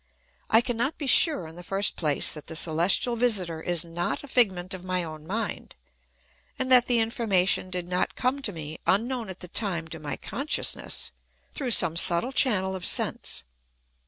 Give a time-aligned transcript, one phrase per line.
[0.49, 4.27] I cannot be sure, in the first place, that the celestial visitor is not a
[4.27, 5.75] figment of my own mind,
[6.57, 10.17] and that the information did not come to me, unknown at the time to my
[10.17, 11.11] consciousness,
[11.53, 13.43] through some subtle channel of sense.